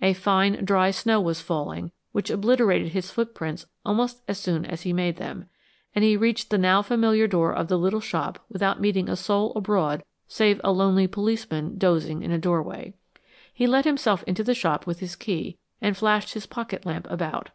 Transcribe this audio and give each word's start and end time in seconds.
A 0.00 0.14
fine 0.14 0.64
dry 0.64 0.90
snow 0.90 1.20
was 1.20 1.42
falling, 1.42 1.92
which 2.12 2.30
obliterated 2.30 2.92
his 2.92 3.10
footprints 3.10 3.66
almost 3.84 4.22
as 4.26 4.38
soon 4.38 4.64
as 4.64 4.80
he 4.84 4.94
made 4.94 5.16
them, 5.18 5.50
and 5.94 6.02
he 6.02 6.16
reached 6.16 6.48
the 6.48 6.56
now 6.56 6.80
familiar 6.80 7.26
door 7.26 7.52
of 7.52 7.68
the 7.68 7.76
little 7.76 8.00
shop 8.00 8.42
without 8.48 8.80
meeting 8.80 9.06
a 9.06 9.16
soul 9.16 9.52
abroad 9.54 10.02
save 10.26 10.62
a 10.64 10.72
lonely 10.72 11.06
policeman 11.06 11.76
dozing 11.76 12.22
in 12.22 12.32
a 12.32 12.38
doorway. 12.38 12.94
He 13.52 13.66
let 13.66 13.84
himself 13.84 14.22
into 14.22 14.42
the 14.42 14.54
shop 14.54 14.86
with 14.86 15.00
his 15.00 15.14
key 15.14 15.58
and 15.82 15.94
flashed 15.94 16.32
his 16.32 16.46
pocket 16.46 16.86
lamp 16.86 17.06
about. 17.10 17.50